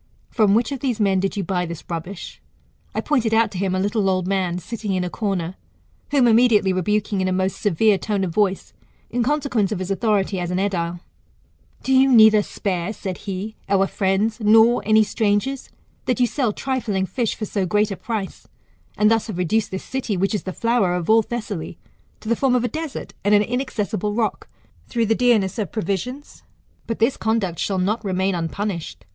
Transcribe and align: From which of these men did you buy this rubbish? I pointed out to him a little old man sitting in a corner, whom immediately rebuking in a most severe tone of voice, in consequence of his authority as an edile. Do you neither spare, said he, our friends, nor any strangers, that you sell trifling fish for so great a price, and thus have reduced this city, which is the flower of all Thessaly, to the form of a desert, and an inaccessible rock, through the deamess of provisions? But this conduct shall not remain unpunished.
From 0.31 0.55
which 0.55 0.71
of 0.71 0.79
these 0.79 0.99
men 0.99 1.19
did 1.19 1.37
you 1.37 1.43
buy 1.43 1.67
this 1.67 1.83
rubbish? 1.87 2.41
I 2.95 3.01
pointed 3.01 3.35
out 3.35 3.51
to 3.51 3.59
him 3.59 3.75
a 3.75 3.79
little 3.79 4.09
old 4.09 4.25
man 4.27 4.57
sitting 4.57 4.93
in 4.95 5.03
a 5.03 5.11
corner, 5.11 5.53
whom 6.09 6.27
immediately 6.27 6.73
rebuking 6.73 7.21
in 7.21 7.27
a 7.27 7.31
most 7.31 7.61
severe 7.61 7.99
tone 7.99 8.23
of 8.23 8.33
voice, 8.33 8.73
in 9.11 9.21
consequence 9.21 9.71
of 9.71 9.77
his 9.77 9.91
authority 9.91 10.39
as 10.39 10.49
an 10.49 10.57
edile. 10.57 11.01
Do 11.83 11.93
you 11.93 12.11
neither 12.11 12.41
spare, 12.41 12.93
said 12.93 13.15
he, 13.29 13.57
our 13.69 13.85
friends, 13.85 14.39
nor 14.39 14.81
any 14.87 15.03
strangers, 15.03 15.69
that 16.05 16.19
you 16.19 16.25
sell 16.25 16.51
trifling 16.51 17.05
fish 17.05 17.35
for 17.35 17.45
so 17.45 17.67
great 17.67 17.91
a 17.91 17.95
price, 17.95 18.47
and 18.97 19.11
thus 19.11 19.27
have 19.27 19.37
reduced 19.37 19.69
this 19.69 19.83
city, 19.83 20.17
which 20.17 20.33
is 20.33 20.45
the 20.45 20.51
flower 20.51 20.95
of 20.95 21.11
all 21.11 21.21
Thessaly, 21.21 21.77
to 22.21 22.27
the 22.27 22.35
form 22.35 22.55
of 22.55 22.63
a 22.63 22.67
desert, 22.67 23.13
and 23.23 23.35
an 23.35 23.43
inaccessible 23.43 24.15
rock, 24.15 24.49
through 24.87 25.05
the 25.05 25.13
deamess 25.13 25.59
of 25.59 25.71
provisions? 25.71 26.41
But 26.87 26.97
this 26.97 27.17
conduct 27.17 27.59
shall 27.59 27.77
not 27.77 28.03
remain 28.03 28.33
unpunished. 28.33 29.05